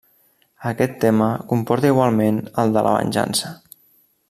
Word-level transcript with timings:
Aquest 0.69 0.95
tema 1.03 1.27
comporta 1.51 1.91
igualment 1.95 2.41
el 2.65 2.75
de 2.79 2.85
la 2.89 2.95
venjança. 2.97 3.55